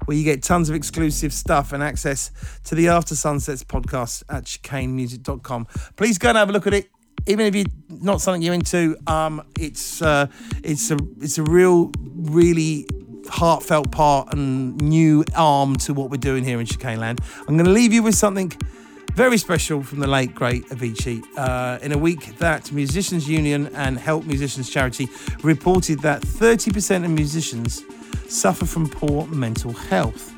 where 0.05 0.17
you 0.17 0.23
get 0.23 0.43
tons 0.43 0.69
of 0.69 0.75
exclusive 0.75 1.33
stuff 1.33 1.73
and 1.73 1.83
access 1.83 2.31
to 2.65 2.75
the 2.75 2.87
After 2.87 3.15
Sunsets 3.15 3.63
podcast 3.63 4.23
at 4.29 4.45
chicanemusic.com. 4.45 5.67
Please 5.95 6.17
go 6.17 6.29
and 6.29 6.37
have 6.37 6.49
a 6.49 6.53
look 6.53 6.67
at 6.67 6.73
it. 6.73 6.89
Even 7.27 7.45
if 7.45 7.55
you're 7.55 7.65
not 7.89 8.19
something 8.19 8.41
you're 8.41 8.53
into, 8.53 8.97
um, 9.05 9.43
it's 9.59 10.01
uh, 10.01 10.25
it's 10.63 10.89
a 10.89 10.97
it's 11.19 11.37
a 11.37 11.43
real, 11.43 11.91
really 11.99 12.87
heartfelt 13.29 13.91
part 13.91 14.33
and 14.33 14.77
new 14.81 15.23
arm 15.35 15.75
to 15.77 15.93
what 15.93 16.09
we're 16.09 16.17
doing 16.17 16.43
here 16.43 16.59
in 16.59 16.65
Chicane 16.65 16.99
Land. 16.99 17.19
I'm 17.39 17.55
going 17.57 17.65
to 17.65 17.71
leave 17.71 17.93
you 17.93 18.03
with 18.03 18.15
something 18.15 18.51
very 19.13 19.37
special 19.37 19.83
from 19.83 19.99
the 19.99 20.07
late 20.07 20.33
great 20.33 20.65
Avicii. 20.69 21.23
Uh, 21.37 21.79
in 21.81 21.91
a 21.91 21.97
week 21.97 22.37
that 22.37 22.71
Musicians 22.71 23.27
Union 23.27 23.69
and 23.75 23.97
Help 23.97 24.25
Musicians 24.25 24.69
Charity 24.69 25.09
reported 25.43 25.99
that 25.99 26.21
30% 26.21 27.03
of 27.03 27.11
musicians 27.11 27.83
suffer 28.29 28.65
from 28.65 28.89
poor 28.89 29.27
mental 29.27 29.73
health. 29.73 30.33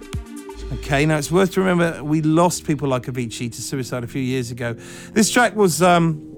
Okay, 0.73 1.05
now 1.05 1.17
it's 1.17 1.31
worth 1.31 1.51
to 1.51 1.61
remember 1.61 2.03
we 2.03 2.21
lost 2.21 2.65
people 2.65 2.87
like 2.87 3.03
Avicii 3.03 3.51
to 3.51 3.61
suicide 3.61 4.03
a 4.03 4.07
few 4.07 4.21
years 4.21 4.49
ago. 4.49 4.73
This 5.13 5.29
track 5.29 5.55
was 5.55 5.83
um, 5.83 6.32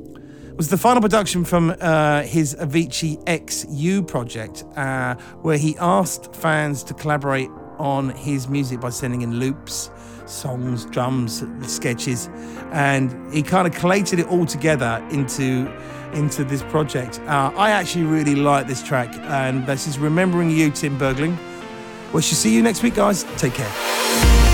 was 0.58 0.70
the 0.70 0.78
final 0.78 1.02
production 1.02 1.44
from 1.44 1.76
uh, 1.82 2.22
his 2.24 2.56
Avicii 2.56 3.22
X 3.28 3.66
You 3.70 4.02
project, 4.02 4.64
uh, 4.76 5.16
where 5.42 5.58
he 5.58 5.76
asked 5.80 6.36
fans 6.36 6.84
to 6.86 6.94
collaborate 6.94 7.50
on 7.78 8.10
his 8.10 8.48
music 8.48 8.80
by 8.80 8.90
sending 8.90 9.22
in 9.22 9.40
loops, 9.40 9.92
songs, 10.26 10.86
drums, 10.86 11.44
sketches, 11.62 12.30
and 12.72 13.34
he 13.34 13.44
kind 13.44 13.68
of 13.68 13.74
collated 13.74 14.20
it 14.20 14.28
all 14.28 14.46
together 14.46 15.06
into 15.12 15.72
into 16.14 16.46
this 16.46 16.64
project. 16.64 17.20
Uh, 17.22 17.52
I 17.58 17.72
actually 17.72 18.06
really 18.06 18.36
like 18.36 18.68
this 18.68 18.82
track, 18.82 19.14
and 19.24 19.66
this 19.66 19.88
is 19.88 20.00
"Remembering 20.00 20.50
You," 20.50 20.72
Tim 20.72 20.98
Bergling. 20.98 21.38
We 22.14 22.22
shall 22.22 22.38
see 22.38 22.56
you 22.56 22.64
next 22.64 22.82
week, 22.82 22.96
guys. 22.96 23.26
Take 23.38 23.56
care. 23.56 24.45